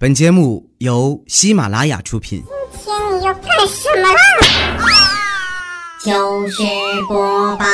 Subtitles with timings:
[0.00, 2.44] 本节目由喜马拉雅出品。
[2.70, 4.16] 今天你要干什么啦？
[5.98, 6.62] 糗事
[7.08, 7.64] 播报，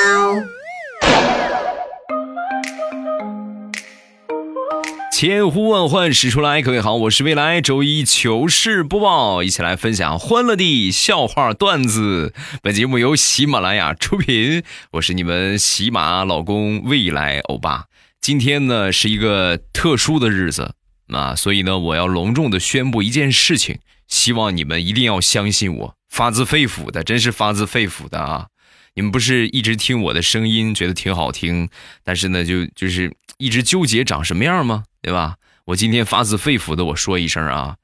[5.12, 12.32] 千呼万唤始出来，各位好，我是未来周一糗事播报，一起来分享欢乐的笑话段子。
[12.62, 14.62] 本节目由喜马拉雅出品，
[14.92, 17.84] 我是你们喜马老公未来欧巴。
[18.18, 20.74] 今天呢是一个特殊的日子
[21.08, 28.48] 啊，所以呢我要隆重的宣布一件事情，希望你们一定要相信我，发自肺腑的，真是发自肺腑的啊！
[28.94, 31.68] 你们不是一直听我的声音觉得挺好听，
[32.02, 34.84] 但是呢就就是一直纠结长什么样吗？
[35.02, 35.36] 对吧？
[35.66, 37.76] 我今天发自肺腑的我说一声啊，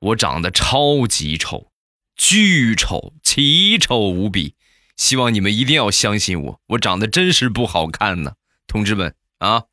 [0.00, 1.68] 我长得超级丑，
[2.16, 4.54] 巨丑，奇丑无比，
[4.96, 8.32] 希望你们一定要相信我，我长得真是不好看呢，
[8.66, 9.64] 同志们啊！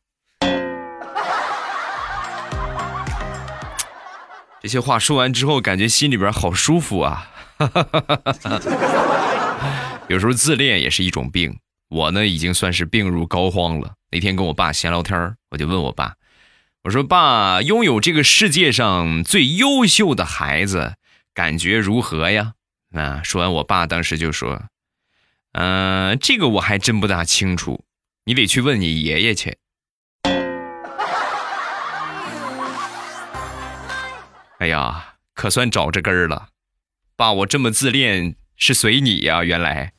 [4.63, 7.29] 这些话说完之后，感觉心里边好舒服啊！
[10.07, 13.95] 有时候自恋也是一种病，我呢已经算是病入膏肓了。
[14.09, 16.13] 那天跟我爸闲聊天我就问我爸，
[16.83, 20.93] 我说：“爸，拥有这个世界上最优秀的孩子，
[21.33, 22.53] 感觉如何呀？”
[22.95, 24.63] 啊，说完，我爸当时就说
[25.51, 27.83] ：“嗯，这个我还真不大清楚，
[28.23, 29.57] 你得去问你爷爷去。”
[34.63, 36.47] 哎呀，可算找着根儿了，
[37.17, 39.91] 爸，我这么自恋是随你呀，原来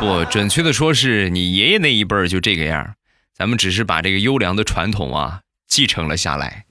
[0.00, 2.96] 不准确的说是你爷爷那一辈儿就这个样，
[3.32, 6.64] 咱们只是把这个优良的传统啊继承了下来。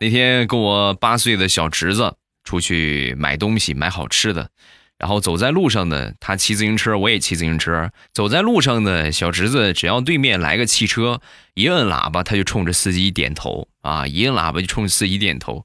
[0.00, 2.14] 那天跟我八岁的小侄子
[2.44, 4.50] 出去买东西，买好吃的。
[4.98, 7.90] 然后走在路上呢，他骑自行车，我也骑自行车。
[8.12, 11.20] 走在路上呢，小侄子只要对面来个汽车，
[11.54, 14.06] 一摁喇叭，他就冲着司机点头啊！
[14.08, 15.64] 一摁喇叭就冲司机点头。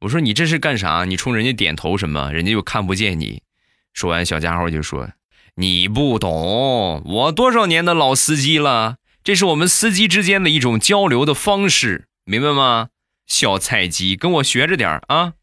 [0.00, 1.04] 我说你这是干啥？
[1.04, 2.32] 你冲人家点头什么？
[2.32, 3.42] 人家又看不见你。
[3.94, 5.10] 说完，小家伙就说
[5.54, 12.88] ：“你不懂，我多少年的老司机了，这是我们司机之间的一种交流的方式，明白吗？
[13.28, 15.34] 小菜鸡，跟我学着点啊！”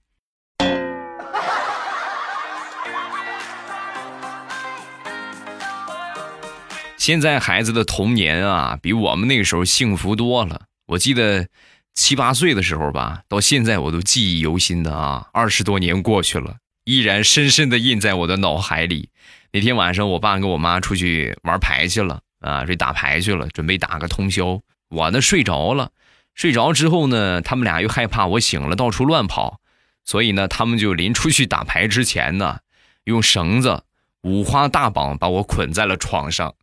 [7.10, 10.68] 现在孩子的童年啊，比我们那个时候幸福多了。
[10.86, 11.48] 我记得
[11.96, 15.28] 七八岁的时候吧，到现在我都记忆犹新的啊。
[15.34, 19.10] 二十多年过去了，依然深深的印在我的脑海里。
[19.52, 24.62] 那天晚上，我爸跟我妈出去玩牌去了啊，这打牌去了，准备打个通宵。
[24.90, 25.90] 我呢睡着了，
[26.36, 29.60] 睡着之后呢，他们俩又害怕我醒了到处乱跑，
[30.06, 32.60] 所以呢，他们就临出去打牌之前呢，
[33.06, 33.82] 用绳子
[34.22, 36.54] 五花大绑把我捆在了床上。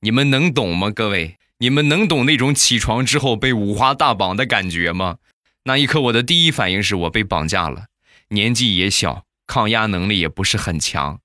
[0.00, 1.38] 你们能懂吗，各位？
[1.58, 5.16] 你们能懂那种起床之后被五花大绑的感觉吗？
[5.64, 7.86] 那一刻，我的第一反应是我被绑架了，
[8.28, 11.18] 年纪也小，抗压能力也不是很强，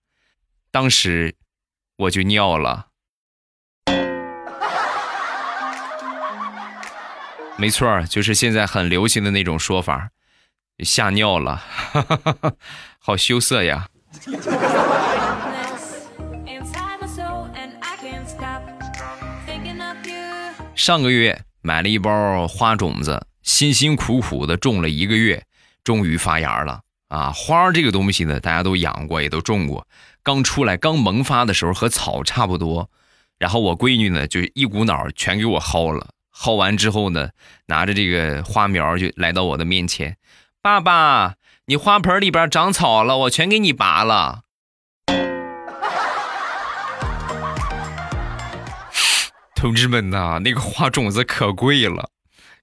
[0.72, 1.35] 当时
[1.97, 2.88] 我就尿了。
[7.56, 10.09] 没错就是现在很流行的那种说法，
[10.79, 11.63] 吓尿了，
[12.97, 13.89] 好羞涩呀。
[20.83, 25.45] 上个月买了一包花种子，辛辛苦苦的种了一个月，
[25.81, 27.31] 终于发芽了啊！
[27.31, 29.88] 花这个东西呢，大家都养过，也都种过。
[30.23, 32.89] 刚出来、刚萌发的时候和草差不多。
[33.39, 36.09] 然后我闺女呢，就一股脑全给我薅了。
[36.35, 37.29] 薅完之后呢，
[37.67, 40.17] 拿着这个花苗就来到我的面前
[40.61, 41.35] ：“爸爸，
[41.67, 44.41] 你花盆里边长草了，我全给你拔了。”
[49.63, 52.09] 同志们呐，那个花种子可贵了。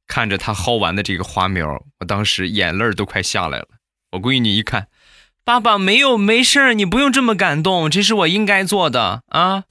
[0.06, 3.68] 看着他薅完的这个花苗，我当时眼泪都快下来了。
[4.12, 4.88] 我闺女一看，
[5.42, 9.64] 爸爸没有没事儿你不用这么感动，这是我应该做的啊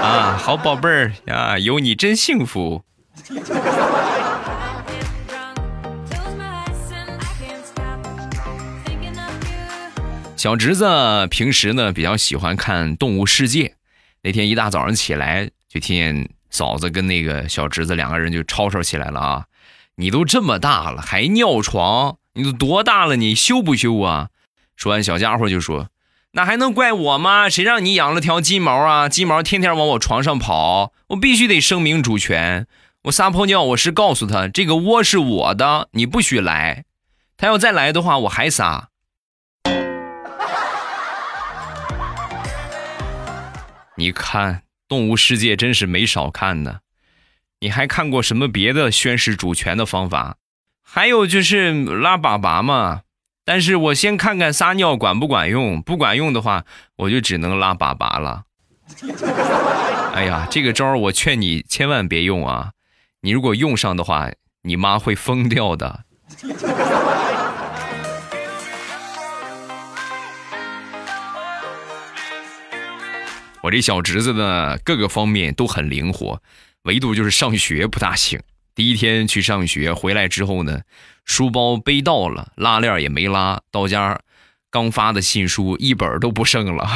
[0.00, 0.38] 啊！
[0.38, 2.82] 好宝贝儿啊，有你真幸福。
[10.34, 13.64] 小侄子平时呢比较喜欢看《动物世界》，
[14.22, 15.50] 那天一大早上起来。
[15.76, 19.44] 就听见嫂子跟那个小侄子两个人就吵吵起来了啊！
[19.96, 22.16] 你都这么大了还尿床？
[22.32, 23.16] 你都多大了？
[23.16, 24.30] 你羞不羞啊？
[24.74, 25.88] 说完，小家伙就说
[26.32, 27.50] ：“那还能怪我吗？
[27.50, 29.06] 谁让你养了条金毛啊？
[29.06, 32.66] 金毛天天往我床上跑，我必须得声明主权。
[33.04, 36.84] 我撒泡尿，我是告诉他这个窝是我的，你不许来。
[37.36, 38.88] 他要再来的话，我还撒。
[43.96, 46.78] 你看。”动物世界真是没少看呢。
[47.60, 50.36] 你还看过什么别的宣示主权的方法？
[50.82, 53.02] 还有就是拉粑粑嘛。
[53.44, 56.64] 但是我先看看撒尿管不管用，不管用的话，
[56.96, 58.44] 我就只能拉粑粑了。
[60.14, 62.72] 哎呀，这个招我劝你千万别用啊！
[63.22, 64.30] 你如果用上的话，
[64.62, 66.04] 你妈会疯掉的。
[73.66, 76.40] 我这小侄子呢，各个方面都很灵活，
[76.82, 78.40] 唯独就是上学不大行。
[78.76, 80.82] 第一天去上学回来之后呢，
[81.24, 84.20] 书包背到了，拉链也没拉，到家
[84.70, 86.88] 刚发的信书一本都不剩了，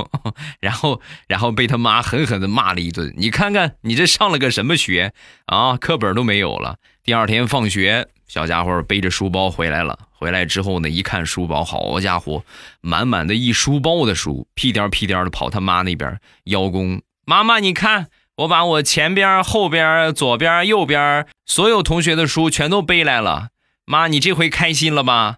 [0.58, 3.12] 然后然后被他妈狠狠的骂了一顿。
[3.18, 5.12] 你看看你这上了个什么学
[5.44, 5.76] 啊？
[5.76, 6.78] 课本都没有了。
[7.04, 9.98] 第二天放学，小家伙背着书包回来了。
[10.12, 12.42] 回来之后呢，一看书包，好家伙，
[12.80, 17.02] 满满的一书包的书，屁颠屁颠的跑他妈那边邀功。
[17.26, 18.06] 妈妈，你看，
[18.36, 23.48] 我把我前边、后边、左边、右边所有同学的书全都背来了。
[23.84, 25.36] 妈，你这回开心了吧？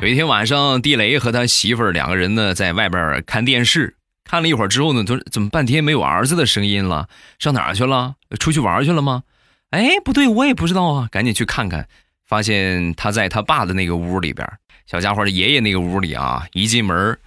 [0.00, 3.97] 有一天晚上，地雷和他媳妇儿两个人呢，在外边看电视。
[4.28, 7.08] 看了一会儿之后呢，他说：“怎么半天没有儿子的声音了？
[7.38, 8.14] 上哪儿去了？
[8.38, 9.22] 出去玩去了吗？”
[9.70, 11.88] 哎，不对，我也不知道啊，赶紧去看看。
[12.26, 14.46] 发现他在他爸的那个屋里边，
[14.86, 17.18] 小家伙的爷爷那个屋里啊，一进门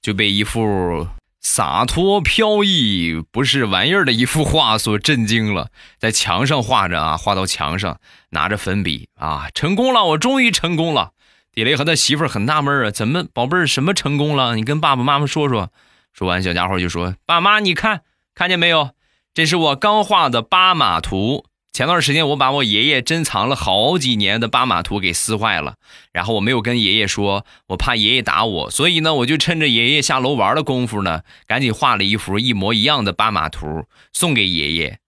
[0.00, 1.06] 就被一幅
[1.40, 5.68] 洒脱飘逸、不是玩意儿的一幅画所震惊了。
[5.98, 7.98] 在墙上画着啊，画到墙上，
[8.30, 11.12] 拿着粉笔啊，成功了，我终于成功了。
[11.52, 14.56] 地雷和他媳妇很纳闷啊，怎么宝贝儿什么成功了？
[14.56, 15.70] 你跟爸爸妈妈说说。
[16.12, 18.02] 说完，小家伙就说：“爸妈，你看，
[18.34, 18.90] 看见没有？
[19.34, 21.46] 这是我刚画的巴马图。
[21.72, 25.76] 前段时间我把我爷爷珍藏了好几年的巴马图给撕坏了，
[26.12, 34.98] 然后我没有跟爷爷说，我怕爷爷打我，所以呢，我就趁着爷爷下楼玩的功夫呢，赶紧画了一幅一模一样的巴马图送给爷爷。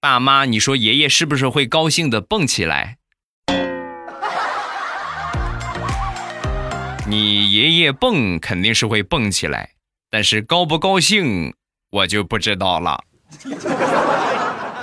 [0.00, 2.96] 爸妈，你说爷爷是不是会高兴的蹦起来？
[7.06, 9.72] 你爷爷蹦肯定是会蹦起来。”
[10.16, 11.52] 但是高不高兴，
[11.90, 13.04] 我就不知道了。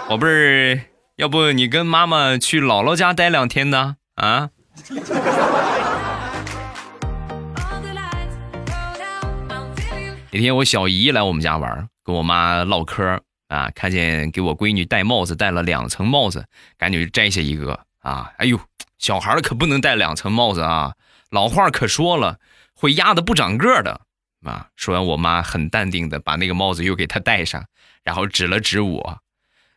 [0.08, 0.80] 宝贝儿，
[1.16, 3.96] 要不你跟妈妈去姥姥家待两天呢？
[4.14, 4.52] 啊？
[10.30, 16.46] 那天我小姨来我们家玩，跟我妈唠嗑啊，看见给我闺女戴帽子，戴了两层帽子，
[16.78, 18.32] 赶紧摘下一个啊！
[18.38, 18.60] 哎呦，
[19.00, 20.94] 小孩可不能戴两层帽子啊！
[21.32, 22.38] 老话可说了，
[22.76, 24.02] 会压的不长个的。
[24.50, 24.68] 啊！
[24.76, 27.66] 说完，我妈很淡定的把那个帽子又给他戴上，
[28.04, 29.20] 然后指了指我，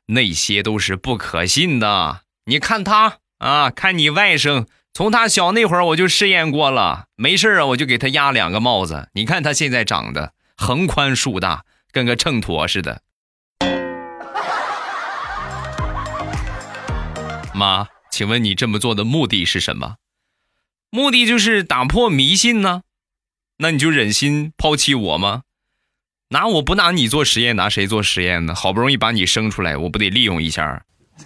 [0.07, 2.23] 那些都是不可信的。
[2.47, 9.09] 你看他啊，看你外甥，从他小那会儿我就试验过了，没事啊，我就给他压两个帽子。
[9.15, 13.03] 你看他现在长得横宽竖大，跟个秤砣似的。
[17.55, 19.97] 妈，请问你这么做的目的是什么？
[20.91, 22.83] 目的就是打破迷信呢。
[23.59, 25.41] 那你就忍心抛弃我吗？
[26.29, 28.55] 拿我不拿你做实验，拿谁做实验呢？
[28.55, 30.85] 好不容易把你生出来，我不得利用一下？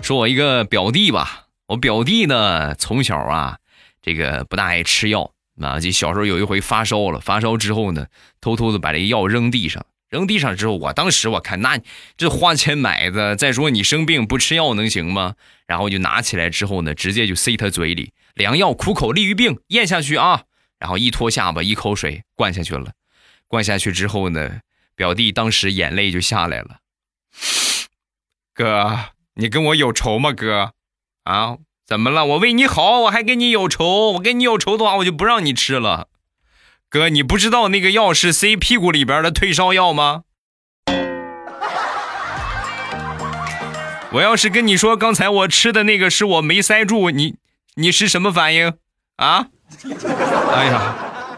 [0.00, 3.58] 说我一个表弟吧，我表弟呢从小啊，
[4.00, 8.06] 这个不大爱吃药啊，就小时候有一回发烧了，发烧之后呢，
[8.40, 9.84] 偷偷的把这药扔地上。
[10.14, 11.80] 扔地上之后，我当时我看那
[12.16, 15.34] 这花钱买的，再说你生病不吃药能行吗？
[15.66, 20.44] 然后就拿起来之后呢，直接就塞他嘴里，良药苦口利于病，咽下去啊！
[20.78, 22.92] 然后一脱下巴，一口水灌下去了。
[23.48, 24.60] 灌下去之后呢，
[24.94, 26.76] 表弟当时眼泪就下来了。
[28.54, 30.32] 哥，你跟我有仇吗？
[30.32, 30.74] 哥，
[31.24, 32.24] 啊，怎么了？
[32.24, 34.12] 我为你好，我还跟你有仇？
[34.12, 36.06] 我跟你有仇的话，我就不让你吃了。
[36.94, 40.22] 哥，你不知道那个药是塞屁股里边的退烧药吗？
[44.12, 47.34] 我要是跟你说刚才我吃的那个是我没塞住，你
[47.74, 48.74] 你是什么反应
[49.16, 49.48] 啊？
[50.52, 50.94] 哎呀，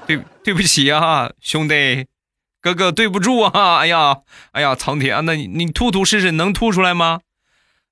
[0.07, 2.05] 对对不起啊，兄弟，
[2.61, 3.79] 哥哥对不住啊！
[3.79, 4.19] 哎呀，
[4.53, 7.21] 哎呀，苍天啊，那你你吐吐试试，能吐出来吗？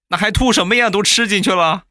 [0.08, 0.90] 那还吐什么呀？
[0.90, 1.84] 都吃进去了。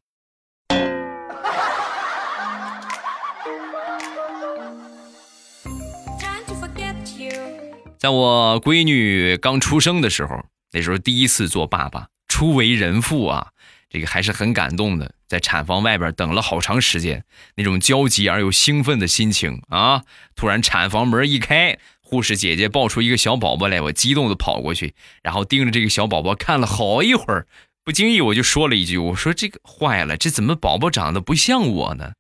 [8.03, 10.43] 在我闺女刚出生的时候，
[10.73, 13.51] 那时候第一次做爸爸，初为人父啊，
[13.89, 15.15] 这个还是很感动的。
[15.29, 17.23] 在产房外边等了好长时间，
[17.55, 20.03] 那种焦急而又兴奋的心情啊！
[20.35, 27.47] 突然产房门一开，护士姐姐抱出一个小宝宝来，我激动的跑过去，然后盯着这个小宝宝看了好一会儿，
[27.85, 32.11] 不经意我就说了一句：“我说这个坏了，这怎么宝宝长得不像我呢？”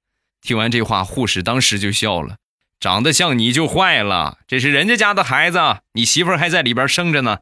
[0.41, 2.37] 听完这话，护士当时就笑了
[2.83, 5.57] ：“长得像你就坏了，这是人家家的孩子，
[5.93, 7.37] 你媳妇儿还在里边生着呢。”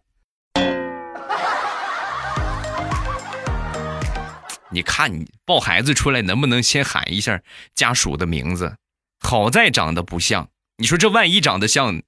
[4.70, 7.42] 你看你抱孩子出来，能不能先喊一下
[7.74, 8.76] 家属的名字？
[9.20, 12.04] 好在长得不像，你说这万一长得像，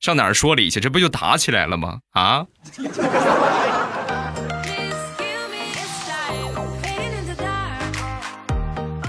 [0.00, 0.80] 上哪儿说理去？
[0.80, 2.00] 这不就打起来了吗？
[2.10, 2.46] 啊！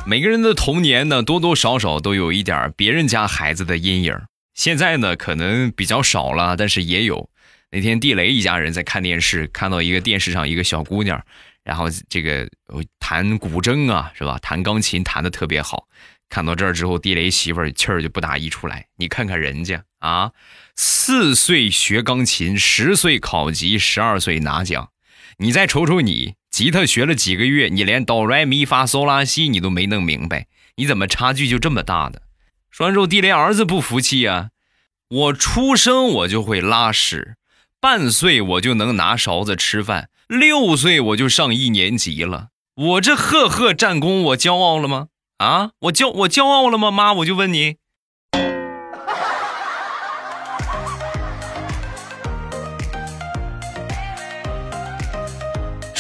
[0.06, 4.14] 每个人的童年呢，多多少少都有一点别人家孩子的阴影。
[4.54, 7.30] 现在呢，可能比较少了，但是也有。
[7.72, 11.24] 那天地雷一家人在看电视，看到一个电视上一个小姑娘。
[11.64, 12.50] 然后这个
[13.00, 14.38] 弹古筝啊，是吧？
[14.40, 15.88] 弹钢琴弹的特别好。
[16.28, 18.88] 看到这儿之后，地雷媳妇儿气儿就不打一出来。
[18.98, 20.34] 你看看人家啊，
[20.76, 24.90] 四岁学钢琴，十岁考级，十二岁拿奖。
[25.44, 30.48] 你再瞅瞅你，吉他学了几个月，你连哆来咪发嗦拉西你都没弄明白，
[30.78, 32.22] 你怎么差距就这么大的？
[32.72, 34.52] 说完之后，地雷儿子不服气啊，
[35.10, 37.36] 我出生我就会拉屎，
[37.82, 40.08] 半岁我就能拿勺子吃饭。
[40.30, 45.08] 六岁我就上一年级了，我这赫赫战功，我骄傲了吗？
[45.40, 46.90] 啊，我骄我骄傲了吗？
[46.90, 47.76] 妈，我就问你。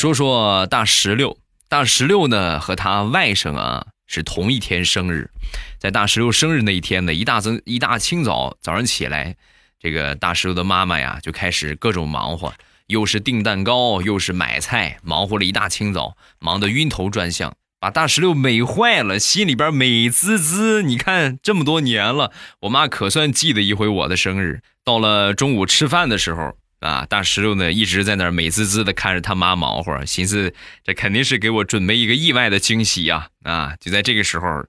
[0.03, 1.37] 说说大石榴，
[1.69, 5.31] 大石榴呢和他外甥啊是同一天生日，
[5.79, 9.37] 在大石榴生日那一天呢，一大早一大清早早上起来，
[9.79, 12.53] 这个大石榴的妈妈呀就开始各种忙活。
[12.87, 20.83] 又是订蛋糕，又是买菜，忙活了一大清早，忙得晕头转向，把大石榴美坏了，心里边美滋滋。
[20.83, 22.33] 你看这么多年了，
[22.63, 24.63] 我妈可算记得一回我的生日。
[24.83, 33.29] 到了中午吃饭的时候啊，大石榴呢一直在那儿美滋滋的看着他妈忙活，寻思这肯定是给我准备一个意外的惊喜呀！
[33.43, 34.65] 啊，就在这个时候，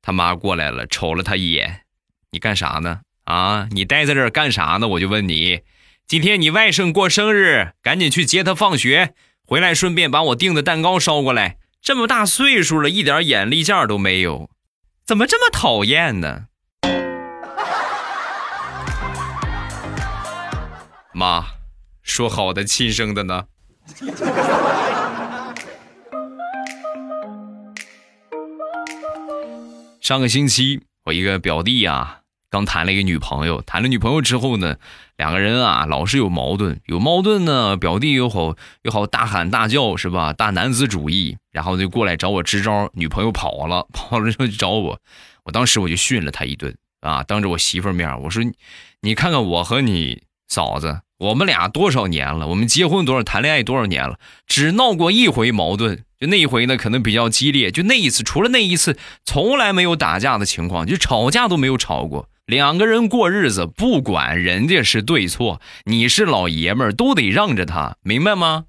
[0.00, 1.80] 他妈过来了，瞅了他一眼
[2.30, 3.00] ：“你干啥呢？
[3.24, 4.86] 啊，你待在这儿干啥呢？
[4.86, 5.62] 我就问你。”
[6.06, 11.56] 今天你外甥过生日，赶紧去接他放学，回来顺便把我订的蛋糕捎过来。
[11.82, 14.48] 这么大岁数了，一点眼力见都没有，
[15.04, 16.44] 怎么这么讨厌呢？
[21.12, 21.44] 妈，
[22.06, 23.46] 说好的亲生的呢？
[30.00, 32.20] 上个星期，我一个表弟啊。
[32.48, 34.76] 刚谈了一个女朋友，谈了女朋友之后呢，
[35.16, 40.32] 两个人啊老是有矛盾，有矛盾呢，表弟又好又好大喊大叫是吧？
[40.32, 44.98] 大男子主义，然后就过来找我支招，女朋友跑了，跑了之后就找我，
[45.44, 48.42] 我当时我就训了他一顿啊，当着我媳妇面，我说
[49.02, 56.04] 你看看我和你嫂子，我们俩多少年了，我们结婚多少，谈恋爱多少年了，只闹过一回矛盾。
[56.18, 57.70] 就那一回呢，可能比较激烈。
[57.70, 62.30] 就那一次，除了那一次，从来没有打架的情况，就吵架都没有吵过。
[62.46, 68.66] 两个人过日子，不管人家是对错，你是老爷们儿，都得让着他，明白吗？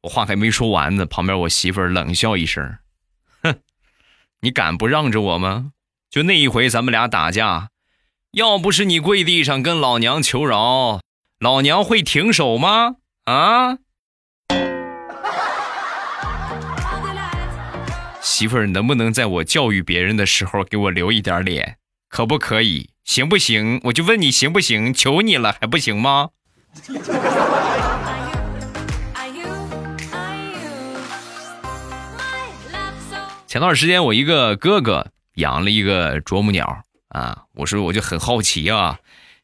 [0.00, 2.78] 我话还没说完呢，旁边我媳妇冷笑一声
[3.44, 3.56] ：“哼，
[4.40, 5.72] 你敢不让着我吗？
[6.10, 7.68] 就那一回，咱们俩打架，
[8.32, 11.01] 要不是你跪地上跟老娘求饶，
[11.42, 12.94] 老娘会停手吗？
[13.24, 13.78] 啊？”
[18.22, 21.78] 媳妇儿，能不能在我教育别人的时候给我留一点脸？
[22.08, 22.90] 可不可以？
[23.02, 23.80] 行不行？
[23.86, 24.94] 我就问你行不行？
[24.94, 26.28] 求你了，还不行吗？
[33.48, 39.00] 前段时间，我一个哥哥养了一个啄木鸟啊，我说我就很好奇啊，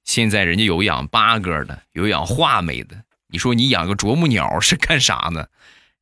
[0.09, 2.97] 现在人家有养八哥的，有养画眉的，
[3.29, 5.49] 你说你养个啄木鸟是干啥呢？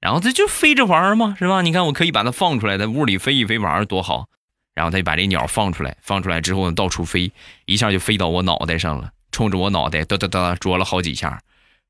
[0.00, 1.60] 然后他就飞着玩嘛，是吧？
[1.60, 4.28] 你看，我可以把它放出来，在屋里飞一飞玩多好。
[4.76, 7.32] 然后他就把这鸟放出来，放出来之后呢，到处飞，
[7.64, 11.40] 一下就飞到我脑袋上了，冲着我脑袋哒哒哒啄了好几下，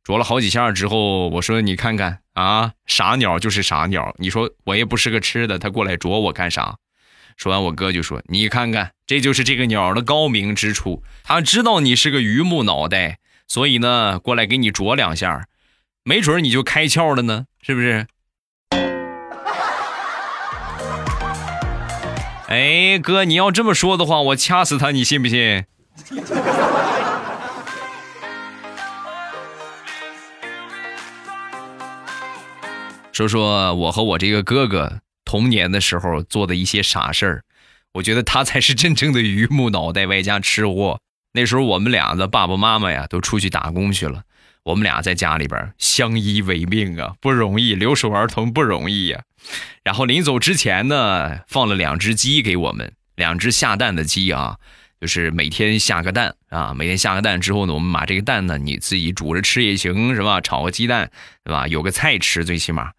[0.02, 4.14] 啄了好几下之后，我说：“你看看啊，傻鸟就是傻鸟。
[4.16, 6.78] 你说我也不是个吃的，他过来啄我干啥？”
[7.36, 15.46] 说完，我哥就说：“你看看，这就是这个鸟的高明之处，他知道你是个榆木脑袋，所以呢，过来给你啄两下。”
[16.08, 18.06] 没准你就开窍了呢，是不是？
[22.46, 25.64] 哎，哥，你要这么说的话，我掐死他，你信不信？
[33.12, 37.42] 说说我和我这个哥哥童年的时候做的一些傻事儿，
[37.92, 40.98] 我觉得他才是真正的榆木脑袋外加吃货。
[41.34, 44.22] 那时候我们俩的爸爸妈妈呀都出去打工去了，
[44.62, 49.20] 我们俩在家里边相依为命啊，不容易，留守儿童不容易呀。
[49.84, 54.56] 然后临走之前呢，放了两只鸡给我们，两只下蛋的鸡啊，
[55.00, 60.40] 就是每天下个蛋啊，每天下个蛋之后呢，我们把这个蛋呢，你自己煮着吃也行，是吧？
[60.40, 61.10] 炒个鸡蛋，
[61.44, 61.66] 对吧？
[61.68, 62.92] 有个菜吃最起码。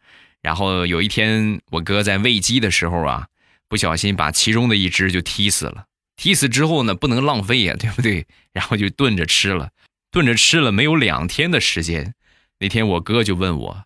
[0.47, 3.27] 然后有一天我哥在喂鸡的时候啊，
[3.67, 5.87] 不小心把其中的一只就踢死了。
[6.15, 8.25] 踢死之后呢，不能浪费呀，对不对？
[8.53, 9.71] 然后就炖着吃了，
[10.09, 12.13] 炖着吃了没有两天的时间，
[12.59, 13.83] 那天我哥就问我。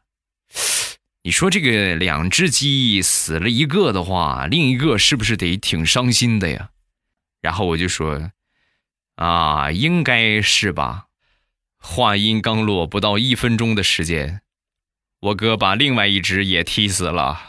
[1.23, 6.69] 你说这个两只鸡死了一个的话，另一个是不是得挺伤心的呀？
[7.41, 8.29] 然后我就说，
[9.15, 11.05] 啊，应该是吧。
[11.79, 14.41] 话音刚落，不到一分钟的时间，
[15.21, 17.39] 我哥把另外一只也踢死了。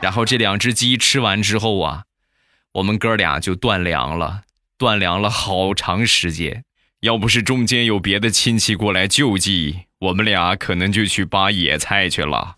[0.00, 2.02] 然后这两只鸡吃完之后啊，
[2.72, 4.42] 我们哥俩就断粮了，
[4.76, 6.64] 断粮了好长时间。
[7.02, 12.56] 要不是中间有别的亲戚过来救济，我们俩可能就去扒野菜去了。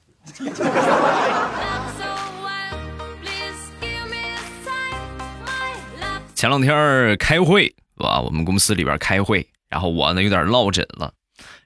[6.35, 11.13] 前两天开会，哇，我们公司里边开会，然后我呢有点落枕了，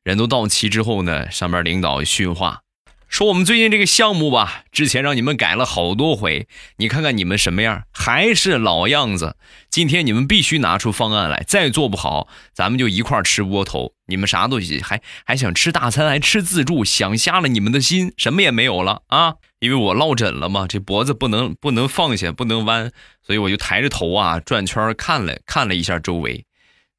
[0.02, 2.60] 人都到齐之后呢，上边领导训话。
[3.08, 9.36] 说我们最近这个项目吧，之前让你们改了好多回，你看看你们什么样，还是老样子。
[9.68, 13.94] 今天你们必须拿出方案来，再做不好，咱们就一块吃窝头。
[14.06, 19.34] 你们啥都还还想吃大餐，还吃自助，想瞎了你们的心，什么也没有了啊！
[19.58, 22.92] 因为我落枕了嘛，这脖子不能不能放下，不能弯，
[23.26, 26.44] 所以我就抬着头啊转圈看了看了一下周围，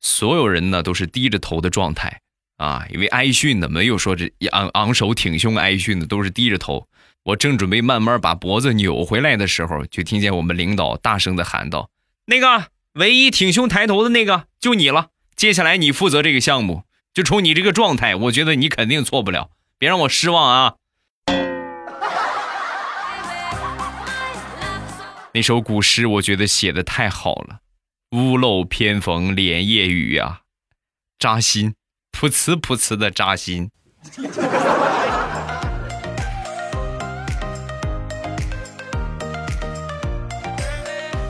[0.01, 2.19] 所有人呢都是低着头的状态。
[2.57, 6.87] 啊，因为挨训的没有说这昂昂首挺胸挨训的，都是低着头。
[7.23, 11.89] 我正准备慢慢把脖子扭回来的时候，就听见我们领导大声的喊道
[12.27, 15.07] ：“那个唯一挺胸抬头的那个，就你了。
[15.35, 16.83] 接下来你负责这个项目。
[17.13, 19.49] 就冲你这个状态，我觉得你肯定错不了。
[19.77, 20.75] 别让我失望啊！”
[25.33, 27.60] 那首古诗我觉得写的太好了
[28.11, 30.41] ，“屋漏偏逢连夜雨”呀，
[31.17, 31.75] 扎心。
[32.11, 33.71] 噗呲噗呲的扎心。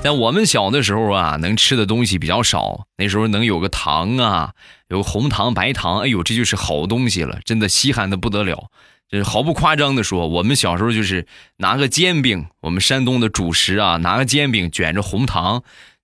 [0.02, 4.54] 在我们小的时候啊，能吃的东西比较少，那时候能有个糖啊，
[4.88, 8.72] 有红糖、白糖，哎呦，这就是好东西了，真的稀罕的不得了。
[9.08, 15.64] 这毫不夸张的说，我们小时候就是拿个煎饼，我们山东的主食啊，拿个煎饼卷着红糖，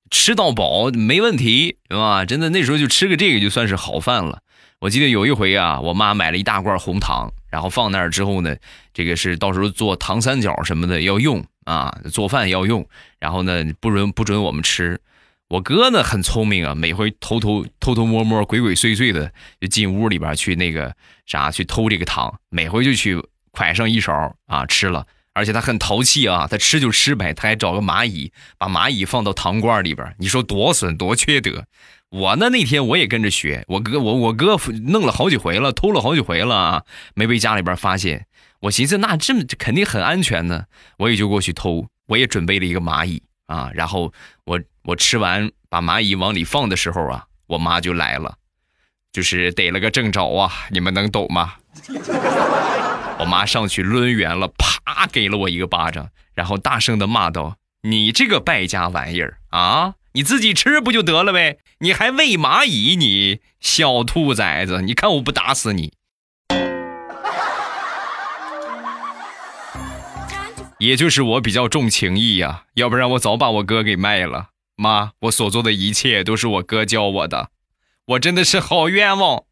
[0.10, 2.26] 吃到饱没问题，是吧？
[2.26, 4.42] 真的那时候就吃个这个就算是好饭了。
[4.80, 8.56] 我记得有一回啊，我妈买了一大罐红糖，然后放那儿之后呢，
[8.94, 12.88] 这个是到时候做糖三角什么的要用啊，做饭要用，
[13.20, 15.02] 然后呢不准不准我们吃。
[15.50, 20.94] 我哥呢很聪明啊，每回偷偷偷偷摸摸、鬼鬼祟祟的就进屋里边去那个
[21.26, 23.16] 啥去偷这个糖，每回就去
[23.54, 31.66] 蒯上一勺啊吃了，而且他很淘气啊，他吃就吃呗，他还找个蚂蚁把蚂蚁放到糖罐里边，你说多损多缺德。
[32.10, 38.26] 我呢那天我也跟着学，我哥我我哥弄了好几回了，偷了好几回了啊，没被家里边发现。
[38.62, 40.64] 我寻思那这么肯定很安全呢，
[40.98, 44.12] 我也就过去偷，我也准备了一个蚂蚁啊，然后
[44.46, 48.38] 我我吃完把蚂蚁往里放的时候啊，我妈就来了，
[49.14, 51.54] 就是逮了个正着啊，你们能懂吗？
[53.20, 61.60] 我妈上去抡圆了，啪给了我一个巴掌，然后大声的骂道：“你这个败家玩意儿啊！”你自己吃不就得了呗？
[61.80, 64.82] 你还喂蚂蚁，你小兔崽子！
[64.82, 65.94] 你看我不打死你！
[70.80, 74.50] 也就是我比较重情义呀，要不然我早把我哥给卖了。
[74.76, 77.50] 妈，我所做的一切都是我哥教我的，
[78.06, 79.44] 我真的是好冤枉。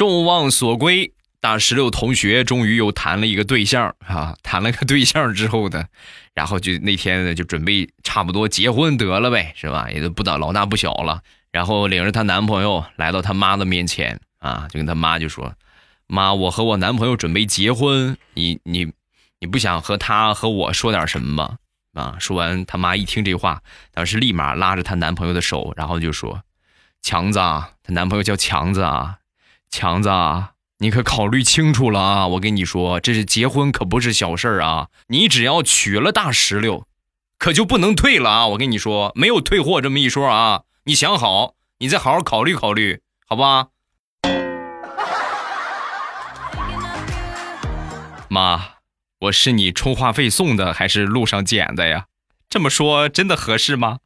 [0.00, 1.12] 众望所归。
[1.42, 5.84] 大石榴同学终于又谈了一个对象啊，谈了个对象之后呢，
[6.32, 9.90] 然后就那天呢就准备差不多结婚得了呗，是吧？
[9.90, 11.20] 也都不大老大不小了，
[11.52, 15.52] 然后领着她男朋友来到他妈的面前啊，就跟他妈就说
[16.08, 18.90] ：“妈，我和我男朋友准备结婚，你你
[19.38, 21.58] 你不想和他和我说点什么吗？”
[21.92, 23.60] 啊，说完他妈一听这话，
[23.92, 26.42] 当时立马拉着她男朋友的手，然后就说
[27.02, 29.18] ：“强子，啊，她男朋友叫强子啊，
[29.70, 30.52] 强子。”啊。
[30.82, 32.26] 你可考虑清楚了啊！
[32.26, 34.88] 我跟你说，这是结婚可不是小事儿啊！
[35.08, 36.86] 你只要娶了大石榴，
[37.36, 38.46] 可就不能退了啊！
[38.46, 40.62] 我跟你说，没有退货这么一说啊！
[40.84, 43.66] 你想好，你再好好考虑考虑，好吧？
[48.30, 48.68] 妈，
[49.18, 52.06] 我是你充话费送的，还是路上捡的呀？
[52.48, 53.98] 这么说真的合适吗？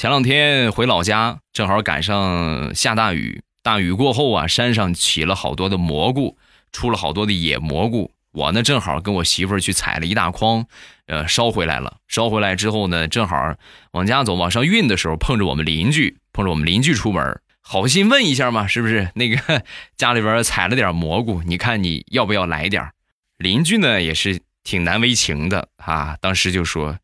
[0.00, 3.42] 前两天回老家，正好赶上下大雨。
[3.62, 6.38] 大雨过后啊，山上起了好多的蘑菇，
[6.72, 8.10] 出了好多的野蘑菇。
[8.32, 10.64] 我呢，正好跟我媳妇儿去采了一大筐，
[11.04, 11.98] 呃，捎回来了。
[12.08, 13.54] 捎回来之后呢，正好
[13.90, 19.10] 往家走，往上运的时候，碰着我们邻居，碰着我们邻居出门，好心问一下嘛，是不是？
[19.16, 19.62] 那个
[19.98, 22.90] 家里边采了点蘑菇，你看你要不要来点
[23.36, 26.96] 邻居呢也是挺难为情的啊，当时就说。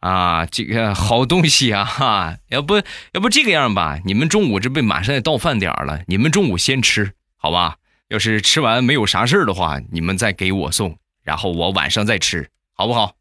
[0.00, 1.84] 啊，这个好东西啊！
[1.84, 2.76] 哈，要不
[3.12, 3.98] 要不这个样吧？
[4.04, 7.76] 你们中午这不马上要到饭点了，你们中午先吃，好吧？
[8.08, 13.14] 要是吃完没有啥事儿的话，你们再给我送，然后我晚上再吃，好不好？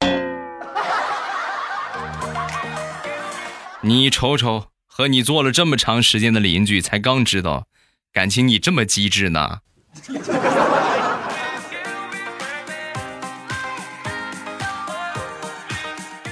[3.80, 7.66] 你瞅瞅，和你做了这么长时间的邻居，才刚知道，
[8.12, 9.60] 感情你这么机智呢。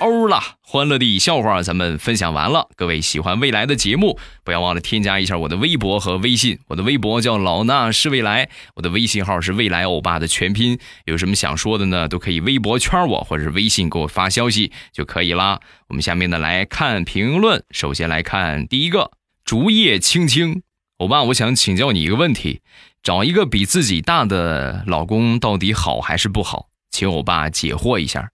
[0.05, 2.69] 欧了，欢乐的笑话咱们分享完了。
[2.77, 6.59] 各位喜欢未来的节目，不要忘了添加一下我的微博和微信。
[6.67, 10.79] 我的微博叫老衲是未来，我的微信号是未来欧巴的全拼。
[11.07, 12.07] 有什么想说的呢？
[12.07, 15.61] 都可以微博圈我，或者是微信给我发消息就可以啦。
[15.89, 19.11] 我们下面呢来看评论，首先来看第一个，
[19.43, 20.61] 竹叶青青，
[20.99, 22.61] 欧巴，我想请教你一个问题：
[23.03, 26.67] 找一个比自己大的老公到底好还是不好？
[26.91, 28.34] 请欧巴解惑一下。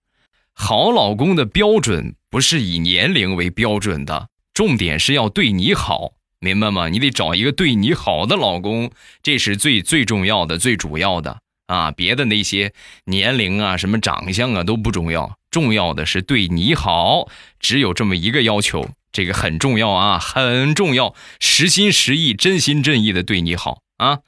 [0.54, 6.88] 好老公的标准不是以年龄为标准的，重点是要对你好，明白吗？
[6.88, 8.90] 你得找一个对你好的老公，
[9.22, 11.90] 这是最最重要的、最主要的啊！
[11.90, 12.72] 别的那些
[13.04, 24.18] 年龄啊、什么长相啊都不重要，重要的是对你好，只有这么一个要求，这个很重要啊，很重要，实心实意、真心真意的对你好啊！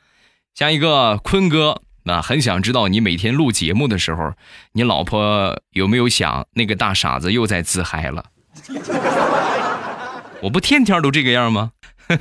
[0.54, 1.82] 下一个坤哥。
[2.04, 4.32] 那很想知道你每天录节目的时候，
[4.72, 8.24] 你老婆有没有想那个大傻子又在自嗨了？
[10.42, 11.72] 我不天天都这个样吗？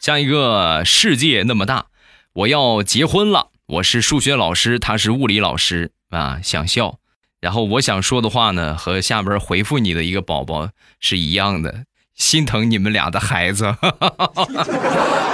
[0.00, 1.86] 下一个世界那么大，
[2.32, 3.50] 我要结婚了。
[3.66, 6.98] 我是数学老师，他是物理老师啊，想笑。
[7.40, 11.84] 然后我想说的话呢，和下边回复你的一个宝宝是一样的。
[12.22, 13.64] 心疼你们俩的孩子，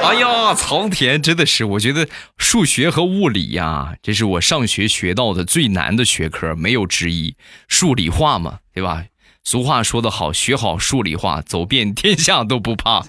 [0.03, 7.37] 哎呀，苍田真的是，我觉得数学和物理呀，这是我上学学到的最难的学科，没有之一。
[7.69, 9.05] 数理化嘛，对吧？
[9.45, 13.03] 俗话说得好，学好数理化，走遍天下都不怕。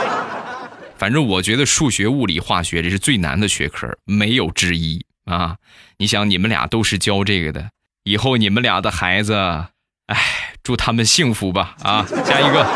[0.96, 5.56] 反正我觉得数学、物理、化学这是最难的学科，没有之一啊！
[5.98, 7.68] 你想，你们俩都是教这个的，
[8.04, 9.34] 以后你们俩的孩子，
[10.06, 10.47] 哎。
[10.68, 11.76] 祝他们幸福吧！
[11.80, 12.66] 啊，下一个，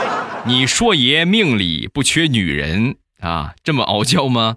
[0.46, 4.57] 你硕爷命里不缺女人啊，这么傲娇吗？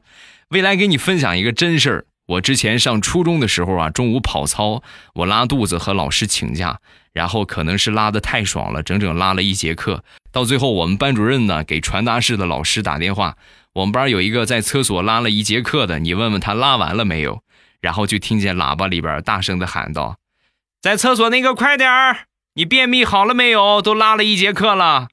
[0.52, 2.06] 未来给你分享一个真事儿。
[2.28, 4.82] 我之前上初中的时候啊，中午跑操，
[5.16, 6.80] 我拉肚子和老师请假，
[7.12, 10.06] 然后可能是拉的太爽了，整整拉了一节课。
[10.32, 13.36] 到最后，我们班主任呢给传达室的老师打电话，
[13.74, 17.44] 我们班有一个在厕所拉了一节课的，你问问他拉完了没有？
[17.82, 20.16] 然后就听见喇叭里边大声的喊道
[20.82, 23.82] ：“在厕所那个快点儿！”你便秘好了没有？
[23.82, 25.10] 都拉了一节课了，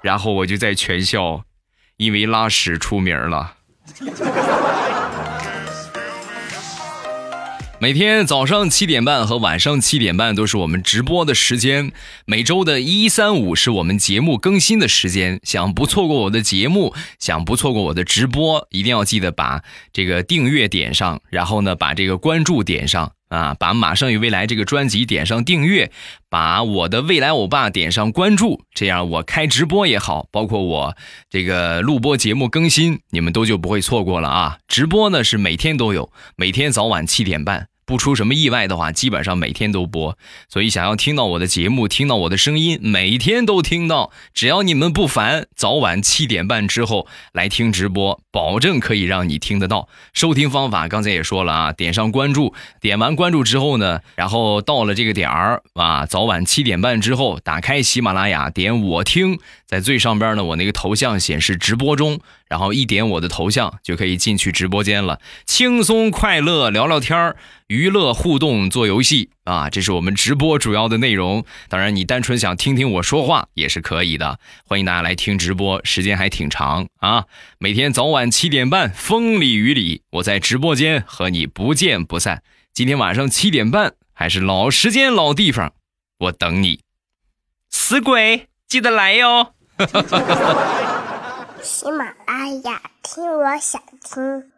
[0.00, 1.42] 然后我就在全校
[1.98, 3.56] 因为拉屎出名了。
[7.80, 11.92] 每天早上七点半和晚上七点半都是我们直播的时间，
[12.26, 15.38] 每周的一三五是我们节目更新的时间。
[15.44, 19.62] 想不错过我的节目，想不错过我的直播，一定要记得把
[19.92, 23.12] 这个订阅点上，然后呢，把这个关注点上。
[23.28, 25.90] 啊，把《马上与未来》这个专辑点上订阅，
[26.28, 30.96] 把我的未来欧巴点上关注，这样我开直播也好，包括我
[31.30, 34.58] 这个录播节目更新，你们都就不会错过了啊！
[34.66, 37.68] 直播呢是每天都有，每天早晚七点半。
[37.88, 40.18] 不出什么意外的话，基本上每天都播。
[40.50, 44.12] 所以想要听到我的节目，听到我的声音，每天都听到。
[44.34, 49.88] 只要你们不烦，早晚七点半之后来听直播，保证可以让你听得到。
[50.12, 59.38] 收听方法刚才也说了啊，点上关注，点完关注之后呢，然后到了这个点儿啊，早晚七点半之后，打开喜马拉雅，点我听，
[59.68, 71.44] 在最上边呢，我那个头像显示直播中，然后一点我的头像就可以进去直播间了，轻松快乐聊聊天儿，娱乐互动做游戏啊，这是我们直播主要的内容。
[71.68, 77.26] 当然，你单纯想听听我说话也是可以的，欢迎大家来听直播，时间还挺长啊，
[77.58, 82.42] 每天早晚七点半，风里雨里，我在直播间和你不见不散。
[82.72, 85.74] 今天晚上七点半，还是老时间老地方，
[86.20, 86.80] 我等你，
[87.68, 89.57] 死鬼记得来哟。
[91.62, 94.50] 喜马拉雅，听我想听。